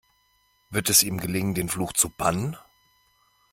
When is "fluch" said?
1.69-1.93